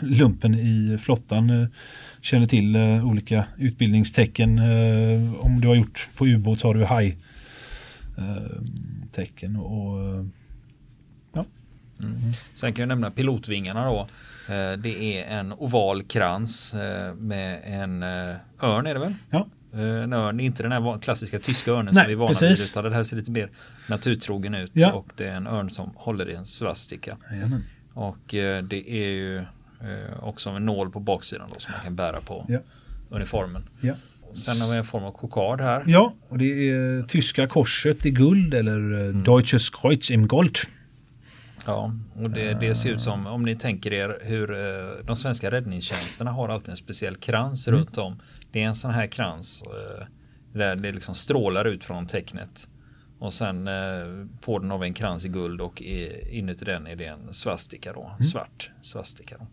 [0.00, 1.68] lumpen i flottan
[2.20, 4.58] känner till olika utbildningstecken.
[5.38, 7.16] om du har gjort på ubåt så har du haj
[9.12, 10.24] tecken och
[11.32, 11.44] ja,
[12.02, 12.14] Mm.
[12.54, 14.00] Sen kan jag nämna pilotvingarna då.
[14.54, 19.14] Eh, det är en oval krans eh, med en eh, örn är det väl?
[19.30, 19.46] Ja.
[19.72, 22.60] En örn, inte den här klassiska tyska örnen Nej, som vi är vana precis.
[22.60, 23.50] vid utan det här ser lite mer
[23.88, 24.92] naturtrogen ut Ja.
[24.92, 27.16] och det är en örn som håller i en svastika.
[27.30, 27.64] Jajamän.
[27.94, 29.44] Och eh, det är ju eh,
[30.22, 32.58] också en nål på baksidan då som man kan bära på Ja.
[33.10, 33.62] uniformen.
[33.80, 33.94] Ja.
[34.34, 35.82] Sen har vi en form av kokard här.
[35.86, 39.24] ja, och det är tyska korset i guld eller mm.
[39.24, 40.58] Deutsches Kreuz im Gold.
[41.66, 45.50] Ja, och det, det ser ut som om ni tänker er hur eh, de svenska
[45.50, 47.80] räddningstjänsterna har alltid en speciell krans Mm.
[47.80, 48.20] runt om.
[48.52, 50.06] Det är en sån här krans eh,
[50.52, 52.68] där det liksom strålar ut från tecknet.
[53.18, 56.86] Och sen eh, på den har vi en krans i guld och i, inuti den
[56.86, 58.02] är det en svastika då.
[58.06, 58.22] Mm.
[58.22, 59.46] Svart svastika då.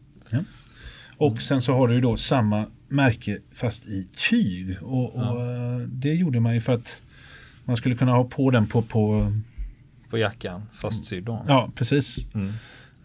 [1.17, 4.77] Och sen så har du ju då samma märke fast i tyg.
[4.81, 7.01] Och, och eh, det gjorde man ju för att
[7.63, 9.33] man skulle kunna ha på den på, på
[10.09, 11.45] På jackan fastsydd då.
[11.47, 12.27] ja precis.
[12.35, 12.53] Mm.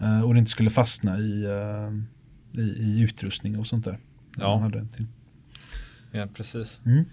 [0.01, 3.99] Eh, och det inte skulle fastna i, eh, i, i utrustning och sånt där.
[4.37, 4.59] Ja.
[4.59, 5.07] Hade till.
[6.11, 6.81] Ja, precis.
[6.87, 7.05] Mm.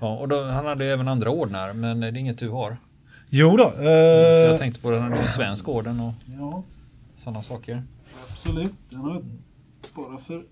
[0.00, 2.76] Ja, och då, han hade ju även andra ordnar, men det är inget du har.
[3.30, 3.70] Jo då.
[3.70, 6.62] För jag tänkte på den, det är en svensk orden och Ja,
[7.16, 7.82] sådana saker.
[8.30, 8.72] absolut.
[8.90, 9.22] Den har
[9.96, 10.44] bara för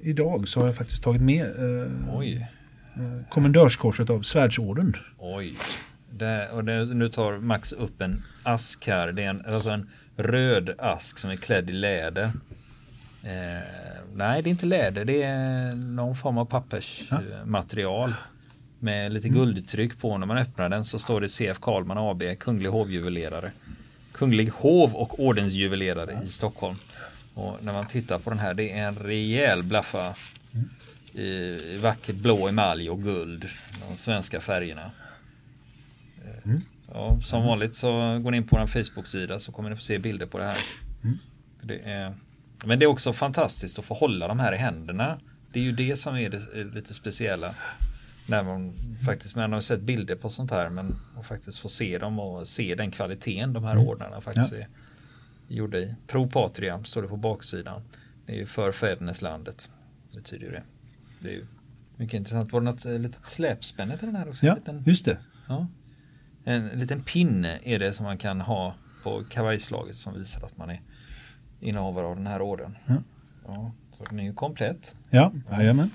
[0.00, 2.48] idag så har jag faktiskt tagit med eh, Oj.
[2.96, 4.96] eh, kommendörskorset av Svärdsorden.
[5.18, 5.54] Oj.
[6.10, 9.12] Det, och det, nu tar Max upp en ask här.
[9.12, 12.32] Det är en, alltså en röd ask som är klädd i läder.
[13.22, 13.62] Eh,
[14.14, 15.04] nej, det är inte läder.
[15.04, 18.14] Det är någon form av pappersmaterial.
[18.82, 20.18] Med lite guldtryck på.
[20.18, 23.52] När man öppnar den så står det CF Karlman AB, Kunglig hovjuvelerare.
[24.12, 26.76] Kunglig hov och ordensjuvelerare i Stockholm.
[27.34, 30.14] Och när man tittar på den här, det är en rejäl blaffa
[31.12, 31.22] i,
[31.74, 33.48] i vackert blå emalj och guld.
[33.88, 34.90] De svenska färgerna.
[36.24, 36.52] Eh,
[36.94, 39.98] Ja, som vanligt så går ni in på vår Facebook-sida så kommer ni få se
[39.98, 40.58] bilder på det här.
[41.62, 42.14] Det är,
[42.64, 45.18] men det är också fantastiskt att få hålla de här i händerna.
[45.52, 47.54] Det är ju det som är det lite speciella.
[48.26, 48.72] När man
[49.06, 52.48] faktiskt, man har sett bilder på sånt här men att faktiskt få se dem och
[52.48, 54.58] se den kvaliteten de här ordnarna faktiskt Ja.
[54.58, 54.68] är
[55.56, 55.94] gjorda i.
[56.06, 57.82] Pro Patria står det på baksidan.
[58.26, 59.70] Det är ju för fäderneslandet.
[60.10, 60.62] Det betyder ju det.
[61.20, 61.46] Det är ju
[61.96, 62.52] mycket intressant.
[62.52, 64.46] Var det något eh, litet släpspänne till den här också?
[64.46, 65.18] Ja, liten- just det.
[65.48, 65.66] Ja.
[66.44, 70.70] En liten pinne är det som man kan ha på kavajslaget som visar att man
[70.70, 70.80] är
[71.60, 72.76] innehavare av den här orden.
[72.86, 72.94] Ja.
[73.46, 74.96] Ja, så den är ju komplett.
[75.10, 75.90] Ja, jajamän.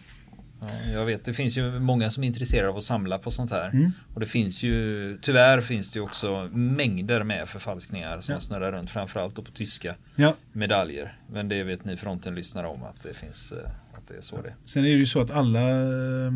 [0.68, 3.52] Ja, jag vet, det finns ju många som är intresserade av att samla på sånt
[3.52, 3.70] här.
[3.70, 3.92] Mm.
[4.14, 8.40] Och det finns ju, tyvärr finns det ju också mängder med förfalskningar som Ja.
[8.40, 10.34] snurrar runt, framförallt på tyska Ja.
[10.52, 11.18] medaljer.
[11.32, 14.42] Men det vet ni fronten lyssnar om att det finns, eh, att det är så
[14.42, 14.54] det.
[14.66, 16.32] Sen är det ju så att alla, eh,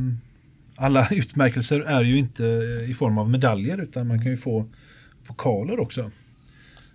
[0.76, 2.44] alla utmärkelser är ju inte
[2.88, 4.70] i form av medaljer utan man kan ju få
[5.28, 6.12] pokaler också.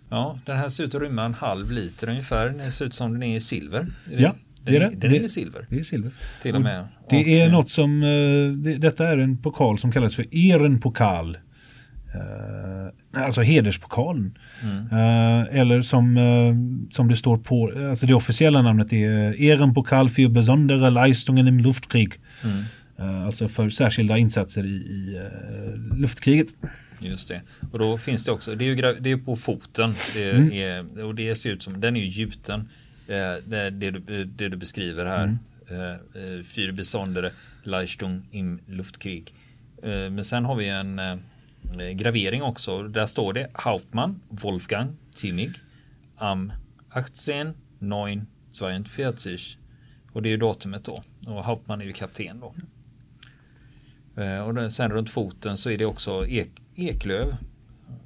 [0.09, 2.49] Ja, den här ser ut att rymma en halv liter ungefär.
[2.51, 3.87] Den ser ut som den är i silver.
[4.13, 4.35] Är Ja,
[4.65, 4.97] den, det är det.
[4.97, 6.11] den Det- är silver Det är silver.
[6.43, 6.87] till och Och med.
[7.11, 10.27] Det Och, är eh, något som, eh, det, detta är en pokal som kallas för
[10.31, 11.39] Ehrenpokal.
[12.15, 14.39] Eh, alltså hederspokalen.
[14.63, 14.79] Mm.
[14.87, 16.55] Eh, eller som, eh,
[16.95, 22.13] som det står på, alltså det officiella namnet är Ehrenpokal für besondere Leistungen im Luftkrieg.
[22.45, 22.65] Mm.
[23.25, 25.19] Alltså för särskilda insatser i, i
[25.97, 26.47] luftkriget.
[27.01, 27.41] Just det.
[27.73, 29.93] Och då finns det också, det är ju det är på foten.
[30.15, 30.53] Det Mm.
[30.53, 32.69] är, och det ser ut som, den är ju gjuten.
[33.09, 35.25] Eh, Det, du, det du beskriver här.
[35.25, 35.39] Mm.
[35.71, 35.91] Eh,
[36.37, 39.35] eh, Für besondere Leistung im Luftkrieg.
[39.83, 41.17] Eh, Men sen har vi en eh,
[41.95, 42.83] gravering också.
[42.83, 45.51] Där står det Hauptmann Wolfgang Zimmig
[46.17, 46.53] am
[46.91, 49.37] 18 9 42.
[50.13, 50.97] Och det är ju datumet då.
[51.27, 52.55] Och Hauptmann är ju kapten då.
[54.23, 57.37] Eh, Och sen runt foten så är det också ek, eklöv.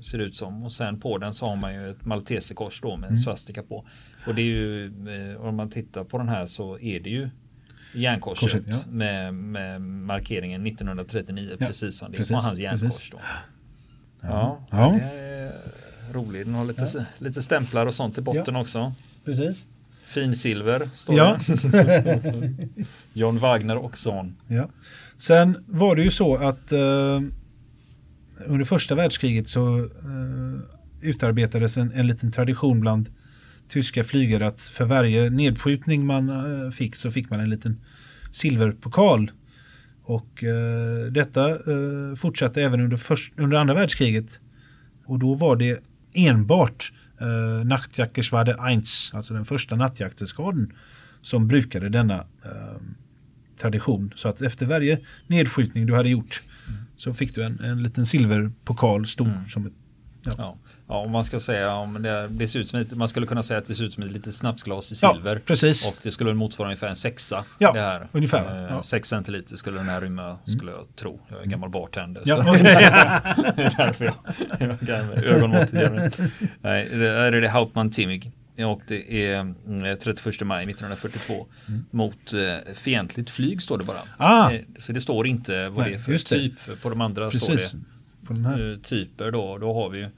[0.00, 0.64] Ser det ut som.
[0.64, 3.86] Och sen på den så har man ju ett malteserkors då med en svastika på.
[4.28, 4.84] Och det är ju,
[5.32, 7.28] eh, om man tittar på den här så är det ju
[7.94, 8.90] järnkorset Korset, ja.
[8.90, 13.10] med, med markeringen 1939 Ja, precis som det precis, på hans järnkors precis.
[13.10, 13.18] då.
[14.20, 14.96] Ja, Ja.
[15.00, 15.52] det är
[16.12, 16.44] roligt.
[16.46, 18.92] Den har lite, lite stämplar och sånt i botten också.
[19.24, 19.66] Precis.
[20.04, 21.38] Finsilver står Ja.
[21.72, 22.54] det.
[23.12, 24.36] John Wagner och son.
[24.46, 24.68] Ja.
[25.16, 27.20] Sen var det ju så att eh,
[28.46, 30.60] under första världskriget så eh,
[31.00, 33.08] utarbetades en, en liten tradition bland
[33.68, 37.80] tyska flygare att för varje nedskjutning man eh, fick så fick man en liten
[38.32, 39.30] silverpokal.
[40.02, 44.40] Och eh, detta eh, fortsatte även under, först, under andra världskriget.
[45.04, 48.58] Och då var det enbart eh, Nachtjackerswade 1,
[49.12, 50.72] alltså den första nattjakteskaden,
[51.22, 52.80] som brukade denna eh,
[53.60, 54.12] tradition.
[54.16, 56.42] Så att efter varje nedskjutning du hade gjort
[56.96, 59.44] så fick du en, en liten silverpokal stor Mm.
[59.46, 59.72] som ett
[60.28, 60.34] Ja.
[60.38, 60.56] ja.
[60.88, 63.42] Ja, om man ska säga om det, det ser ut som ett, man skulle kunna
[63.42, 65.34] säga att det ser ut som ett litet snapsglas i silver.
[65.34, 65.88] Ja, precis.
[65.88, 67.44] Och det skulle motsvara ungefär en sexa.
[67.58, 68.08] Ja, det här.
[68.12, 68.64] ungefär.
[68.64, 68.82] Eh, ja.
[68.82, 70.38] Sex centiliter skulle den här rymma, mm.
[70.46, 71.20] skulle jag tro.
[71.28, 72.22] Jag är en gammal bartender.
[72.26, 74.14] Ja, så det är därför jag,
[74.60, 76.18] jag ögonmåttet.
[76.60, 78.32] Nej, det är det Hauptmann Timig.
[78.64, 79.54] Och det är
[79.96, 81.84] 31 mm, maj 1942 mm.
[81.90, 84.02] mot eh, fientligt flyg står det bara.
[84.16, 84.50] Ah.
[84.50, 86.66] Eh, så det står inte vad Nej, det är för typ.
[86.66, 86.76] Det.
[86.76, 87.42] På de andra Precis.
[87.42, 87.84] står det
[88.28, 88.76] på den här.
[88.82, 89.58] typer då.
[89.58, 90.08] Då har vi ju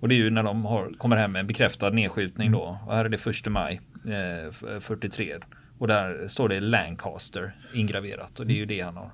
[0.00, 2.68] och det är ju när de har, kommer hem med en bekräftad nedskjutning då.
[2.68, 2.82] Mm.
[2.86, 5.36] Och här är det första maj eh, 43.
[5.78, 9.10] Och där står det Lancaster ingraverat och det är ju det han har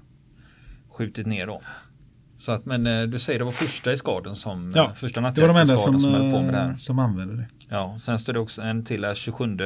[0.88, 1.62] skjutit ner då.
[2.38, 5.78] Så att, men eh, du säger det var första i skaden som, ja, första nattjaktsskaden
[5.78, 6.70] som, som, höll på med det här.
[6.70, 7.46] Eh, som använde det.
[7.68, 9.56] Ja, sen står det också en till här 27,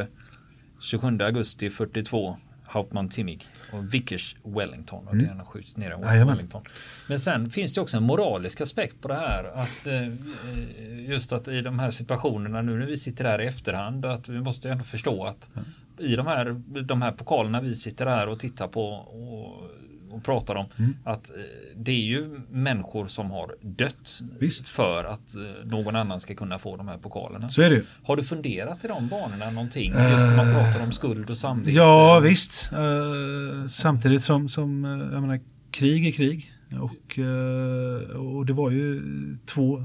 [0.80, 5.06] 27 augusti 42 Hauptmann Timig och Vickers Wellington.
[5.06, 5.24] Och mm.
[5.24, 6.62] det han har skjutit ner i Wellington.
[7.06, 9.44] Men sen finns det också en moralisk aspekt på det här.
[9.44, 14.04] Att eh, just att i de här situationerna nu när vi sitter här i efterhand.
[14.04, 15.68] Att vi måste ändå förstå att mm.
[16.12, 19.70] i de här, de här pokalerna vi sitter här och tittar på och
[20.10, 20.66] och pratar om.
[20.78, 20.96] Mm.
[21.04, 21.36] Att eh,
[21.76, 24.68] det är ju människor som har dött visst.
[24.68, 27.48] för att eh, någon annan ska kunna få de här pokalerna.
[27.48, 27.82] Så är det.
[28.02, 29.92] Har du funderat i de banorna någonting?
[29.92, 31.70] Just när man pratar om skuld och samvete.
[31.70, 32.72] Ja visst.
[32.72, 35.40] Uh, samtidigt som, som jag menar,
[35.70, 36.52] krig är krig.
[36.80, 37.18] Och,
[38.16, 39.02] och det var ju
[39.46, 39.84] två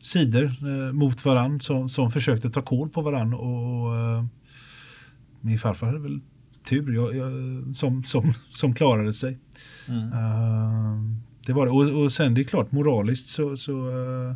[0.00, 3.34] sidor mot varann som, som försökte ta koll på varann.
[3.34, 4.26] Och,
[5.40, 6.20] min farfar hade väl
[6.66, 7.32] tur jag, jag,
[7.76, 9.38] som, som, som klarade sig.
[9.88, 10.02] Mm.
[10.02, 11.72] Uh, det var det.
[11.72, 14.34] Och, och sen det är klart moraliskt så, så uh,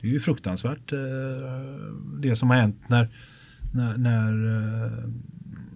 [0.00, 0.98] det är ju fruktansvärt uh,
[2.20, 3.08] det som har hänt när,
[3.72, 4.32] när, när,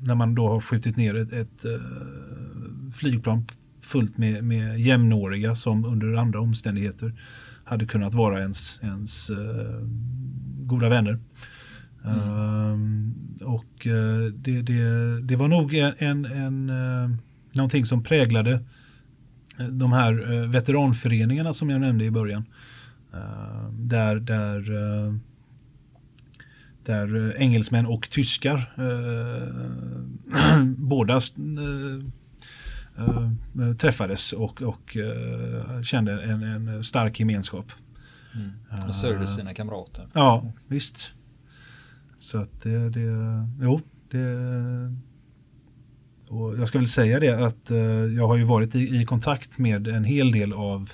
[0.01, 1.65] när man då har skjutit ner ett, ett
[2.95, 3.45] flygplan
[3.81, 7.13] fullt med, med jämnåriga som under andra omständigheter
[7.65, 9.31] hade kunnat vara ens, ens
[10.61, 11.19] goda vänner.
[12.05, 12.19] Mm.
[13.79, 17.11] Och uh, det, det, det, var nog en, en, uh,
[17.53, 18.53] någonting som präglade
[19.59, 22.45] eh, de här veteranföreningarna som jag nämnde i början.
[23.71, 24.63] Där där,
[26.85, 28.73] där engelsmän och tyskar
[30.77, 31.21] båda
[33.79, 34.97] träffades och, och
[35.83, 37.73] kände en, en stark gemenskap.
[38.35, 38.89] Mm.
[38.89, 40.07] Och sörjde sina kamrater.
[40.13, 41.11] Ja, visst.
[42.19, 44.27] Så att det, det jo, det
[46.29, 47.79] och jag ska väl säga det att eh,
[48.17, 50.91] jag har ju varit i, i, kontakt med en hel del av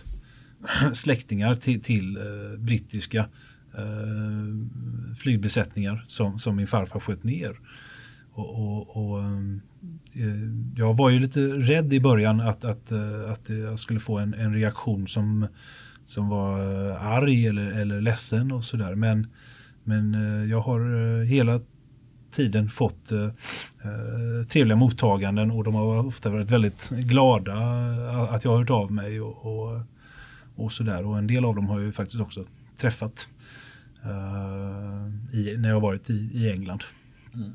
[0.95, 3.29] släktingar till, till eh, brittiska
[3.75, 7.57] eh, flygbesättningar som, som min farfar sköt ner.
[8.33, 9.39] Och, och, och eh,
[10.13, 14.19] eh, jag var ju lite rädd i början att, att, eh, att jag skulle få
[14.19, 15.47] en, en reaktion som,
[16.07, 16.61] som var
[16.91, 18.95] arg eller, eller ledsen och sådär.
[18.95, 19.27] Men
[19.85, 21.61] men eh, jag har eh, hela
[22.31, 23.31] tiden fått eh,
[24.49, 27.53] trevliga mottaganden och de har ofta varit väldigt glada
[28.31, 29.81] att jag har hört av mig och, och,
[30.57, 31.07] och sådär.
[31.07, 32.45] Och en del av dem har jag faktiskt också
[32.77, 33.29] träffat
[35.33, 36.85] i, när jag varit i, i England.
[37.35, 37.53] Mm.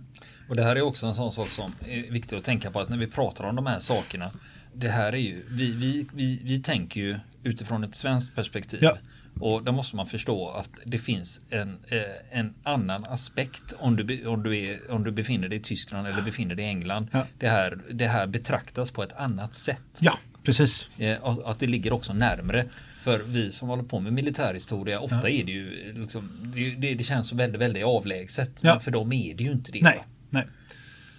[0.49, 2.89] Och det här är också en sån sak som är viktigt att tänka på att
[2.89, 4.31] när vi pratar om de här sakerna.
[4.73, 8.79] Det här är ju, vi, vi, vi, vi tänker ju utifrån ett svenskt perspektiv.
[8.83, 8.97] Ja.
[9.39, 14.27] Och då måste man förstå att det finns en, eh, en annan aspekt om du,
[14.27, 17.07] om, du är, om du befinner dig i Tyskland eller befinner dig i England.
[17.11, 17.25] Ja.
[17.39, 19.99] Det, här, det här betraktas på ett annat sätt.
[19.99, 20.87] Ja, precis.
[20.97, 22.65] Eh, att det ligger också närmre.
[23.01, 25.29] För vi som håller på med militärhistoria, ofta ja.
[25.29, 28.59] är det ju liksom, det, det, känns så väldigt, väldigt avlägset.
[28.63, 28.73] Ja.
[28.73, 29.81] Men för dem är det ju inte det.
[29.81, 30.47] Nej, nej.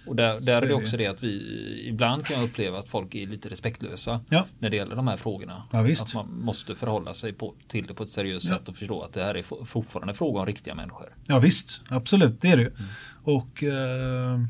[0.05, 3.15] Och där, där är det också det att vi ibland kan jag uppleva att folk
[3.15, 4.45] är lite respektlösa ja.
[4.59, 5.63] när det gäller de här frågorna.
[5.71, 8.57] Ja, att man måste förhålla sig på, till det på ett seriöst ja.
[8.57, 11.15] sätt och förstå att det här är fortfarande fråga om riktiga människor.
[11.27, 12.69] Ja visst, absolut det är det ju.
[12.69, 12.89] Mm.
[13.23, 14.45] Och, uh,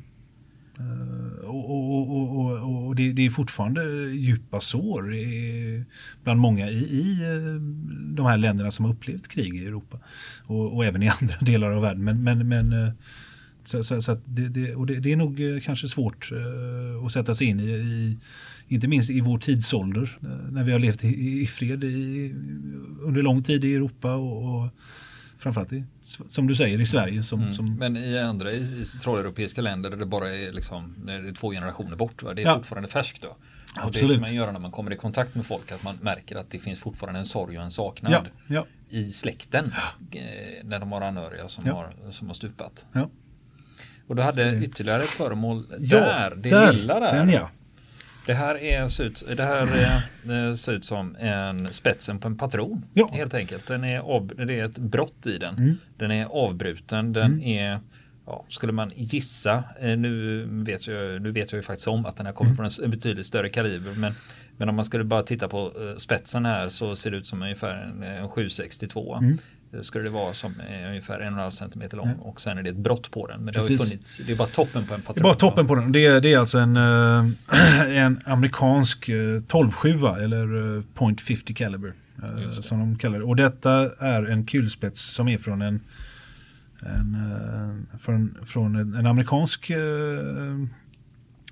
[1.44, 5.84] och, och, och, och det, är fortfarande djupa sår i,
[6.24, 7.18] bland många i, i
[8.16, 10.00] de här länderna som har upplevt krig i Europa.
[10.44, 12.04] Och, även i andra delar av världen.
[12.04, 12.94] Men, men, men
[13.66, 17.12] så, så, så det, det, och det, det, är nog eh, kanske svårt uh, att
[17.12, 18.18] sätta sig in i, i,
[18.68, 22.34] inte minst i vår tidsålder, uh, när vi har levt i, i fred i,
[23.02, 24.70] under lång tid i Europa och, och
[25.42, 25.84] framförallt i,
[26.30, 27.24] som du säger i Sverige.
[27.24, 27.54] Som, mm.
[27.54, 27.76] som...
[27.76, 31.96] Men i andra i centraleuropeiska länder där det bara är, liksom, det är två generationer
[31.96, 32.34] bort, va?
[32.34, 32.56] det är ja.
[32.56, 33.22] fortfarande färskt.
[33.22, 33.28] Då.
[33.28, 33.38] Och
[33.76, 34.08] Absolut.
[34.08, 36.50] det kan man göra när man kommer i kontakt med folk, att man märker att
[36.50, 38.26] det finns fortfarande en sorg och en saknad ja.
[38.48, 38.66] Ja.
[38.90, 39.74] i släkten.
[40.64, 42.86] När de har anhöriga som, har, som har stupat.
[44.12, 47.16] Och du hade ytterligare ett föremål där, det där, lilla där.
[47.16, 47.50] Den ja.
[48.26, 52.38] Det här, är, ser, ut, det här är, ser ut som en spetsen på en
[52.38, 52.86] patron.
[52.94, 53.10] Ja.
[53.14, 53.68] Helt enkelt.
[53.68, 55.58] Den är av, det är ett brott i den.
[55.58, 55.78] Mm.
[55.98, 57.14] Den är avbruten.
[57.14, 57.80] Den är
[58.26, 62.18] Ja, skulle man gissa, eh, nu vet, jag, nu vet jag ju faktiskt om att
[62.18, 64.14] den här kommer från en betydligt större kaliber, men,
[64.58, 67.42] men om man skulle bara titta på eh, spetsen här så ser det ut som
[67.42, 69.18] ungefär en, en 762.
[69.22, 69.38] Mm.
[69.82, 70.54] Skulle det vara som
[70.88, 72.20] ungefär en och en halv centimeter lång mm.
[72.20, 73.42] och sen är det ett brott på den.
[73.46, 75.16] Men det har ju funnits, det är bara toppen på en patron.
[75.16, 75.92] Det är bara toppen på den.
[75.92, 81.54] Det är, det är alltså en, äh, en amerikansk äh, 12-7 eller äh, point .50
[81.54, 81.94] caliber.
[82.24, 83.26] Äh, som de kallar det.
[83.26, 85.80] Och detta är en kulspets som är från en
[86.82, 89.80] en, eh, från, från en, amerikansk eh,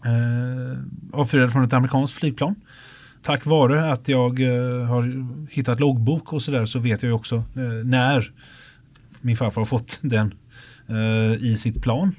[0.06, 0.78] eh,
[1.14, 2.56] avfyrad från ett amerikanskt flygplan.
[3.24, 7.86] Tack vare att jag eh, har hittat loggbok och sådär så vet jag också eh,
[7.86, 8.32] när
[9.22, 10.34] min farfar har fått den
[10.88, 12.16] eh, i sitt plan.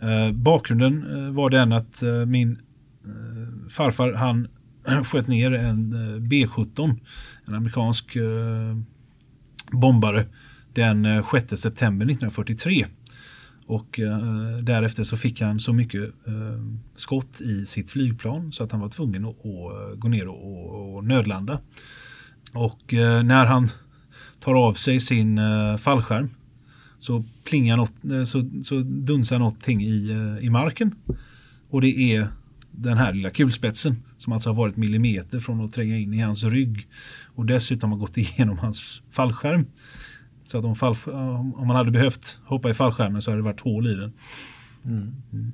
[0.00, 2.58] Eh, bakgrunden eh, var den att eh, min
[3.70, 4.48] farfar han
[5.04, 6.96] sköt ner en B17,
[7.46, 8.16] en amerikansk
[9.70, 10.26] bombare
[10.72, 12.86] den 6 september 1943.
[13.70, 18.72] Och eh, därefter så fick han så mycket eh, skott i sitt flygplan så att
[18.72, 21.60] han var tvungen att, att eh, gå ner och, och nödlanda.
[22.52, 23.68] Och eh, när han
[24.40, 26.30] tar av sig sin eh, fallskärm
[26.98, 30.94] så plingar något, eh, så, så dunsar någonting i, eh, i marken.
[31.68, 32.28] Och det är
[32.70, 36.42] den här lilla kulspetsen som alltså har varit millimeter från att tränga in i hans
[36.42, 36.88] rygg
[37.34, 39.66] och dessutom har gått igenom hans fallskärm.
[40.50, 40.96] Så att om, fall,
[41.54, 44.12] om man hade behövt hoppa i fallskärmen så hade det varit hål i den.
[44.84, 45.14] Mm.
[45.32, 45.52] Mm.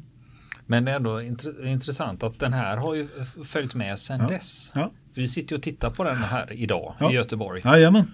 [0.67, 1.23] Men det är ändå
[1.65, 3.09] intressant att den här har ju
[3.45, 4.29] följt med sedan ja.
[4.29, 4.71] dess.
[4.75, 4.93] Ja.
[5.15, 7.11] Vi sitter ju och tittar på den här idag ja.
[7.11, 7.63] i Göteborg.
[7.65, 8.11] Jajamän.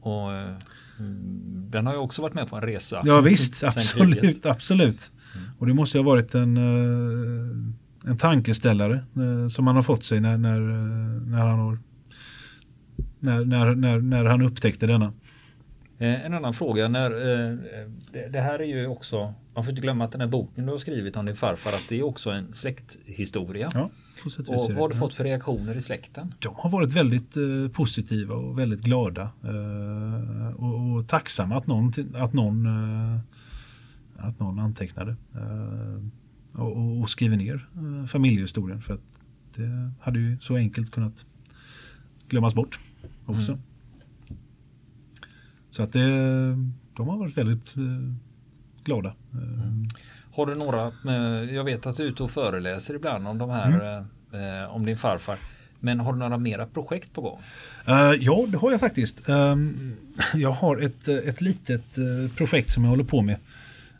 [0.00, 3.02] Och mm, den har ju också varit med på en resa.
[3.04, 4.46] Ja visst, absolut.
[4.46, 5.10] absolut.
[5.36, 5.48] Mm.
[5.58, 10.20] Och det måste ha varit en, eh, en tankeställare eh, som man har fått sig
[10.20, 11.78] när, när, eh, när han har
[13.18, 15.12] när, när, när, när han upptäckte denna.
[15.98, 17.58] Eh, en annan fråga, när, eh,
[18.30, 20.78] det här är ju också, man får inte glömma att den här boken du har
[20.78, 23.70] skrivit om din farfar, att det är också en släkthistoria.
[23.74, 23.90] Ja,
[24.46, 26.34] och vad har du fått för reaktioner i släkten?
[26.38, 29.30] De har varit väldigt eh, positiva och väldigt glada.
[29.44, 33.20] Eh, och, och, tacksamma att någon, att någon, eh,
[34.16, 35.16] att någon antecknade.
[35.34, 37.68] Eh, och, och, skriver ner
[38.06, 38.82] familjehistorien.
[38.82, 39.20] För att
[39.54, 41.24] det hade ju så enkelt kunnat
[42.28, 42.78] glömmas bort
[43.26, 43.52] också.
[43.52, 43.62] Mm.
[45.74, 46.08] Så att det,
[46.96, 47.82] de har varit väldigt eh,
[48.84, 49.14] glada.
[49.32, 49.84] Mm.
[50.32, 53.50] Har du några, eh, jag vet att du är ute och föreläser ibland om de
[53.50, 54.70] här, mm.
[54.70, 55.36] om din farfar.
[55.80, 57.38] Men har du några mera projekt på gång?
[57.88, 59.28] Uh, ja, det har jag faktiskt.
[59.28, 59.96] Um,
[60.34, 63.36] jag har ett, ett litet uh, projekt som jag håller på med.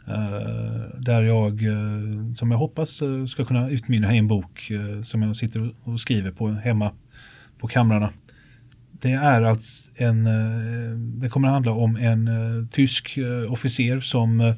[0.08, 1.60] Uh, där jag,
[2.36, 4.72] som jag hoppas ska kunna utmynna i en bok
[5.04, 6.90] som jag sitter och skriver på hemma
[7.58, 8.10] på kamrarna.
[9.04, 14.00] Det är alltså en, eh, det kommer att handla om en eh, tysk eh, officer
[14.00, 14.54] som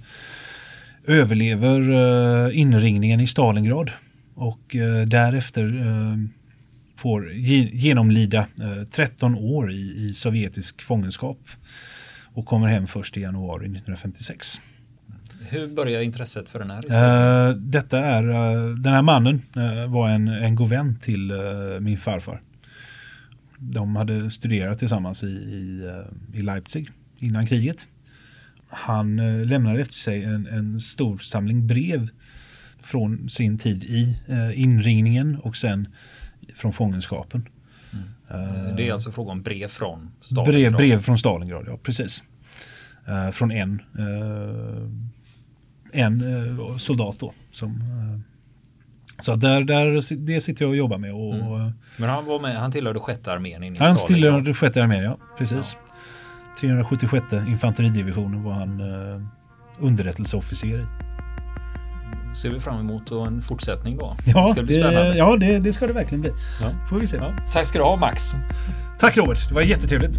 [1.06, 3.90] överlever inringningen i Stalingrad
[4.34, 5.84] och därefter
[6.96, 8.46] får genomlida
[8.92, 11.38] 13 år i, i sovjetisk fångenskap
[12.24, 14.60] och kommer hem först i januari 1956.
[15.48, 17.10] Hur börjar intresset för den här historien?
[17.10, 21.32] Uh, detta är, uh, den här mannen uh, var en, en god vän till
[21.80, 22.40] min farfar
[23.58, 27.86] de hade studerat tillsammans i, i, eh, i Leipzig innan kriget.
[28.68, 32.08] Han eh, lämnade efter sig en, en stor samling brev
[32.80, 35.88] från sin tid i eh, inringningen och sen
[36.54, 37.48] från fångenskapen.
[38.30, 38.76] Mm.
[38.76, 40.54] Det är alltså fråga om brev från Stalingrad?
[40.54, 42.22] Brev, brev från Stalingrad, ja precis.
[43.08, 44.90] Uh, från en, uh,
[45.92, 47.82] en uh, soldat då som
[49.20, 51.14] så där, där, det sitter jag och jobbar med.
[51.14, 51.72] Och, mm.
[51.96, 55.18] Men han var med, han tillhörde sjätte armén in i Han tillhörde sjätte armén, ja.
[55.38, 55.76] Precis.
[55.80, 55.92] Ja.
[56.60, 59.22] 376 infanteridivisionen var han eh,
[59.78, 60.86] underrättelseofficer i.
[62.36, 64.16] Ser vi fram emot en fortsättning då?
[64.26, 65.16] Ja, det, ska bli spännande.
[65.16, 66.30] ja det, det ska det verkligen bli.
[66.60, 66.70] Ja.
[66.90, 67.16] Får vi se.
[67.16, 67.36] Ja.
[67.52, 68.22] Tack ska du ha Max.
[68.98, 70.18] Tack Robert, det var jättetrevligt.